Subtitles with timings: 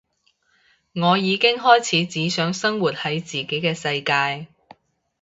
[0.95, 4.47] 我已經開始只想生活喺自己嘅世界